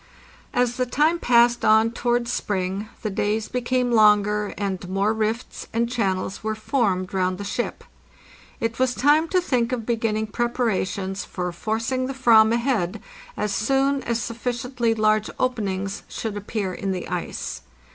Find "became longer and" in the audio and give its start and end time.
3.47-4.89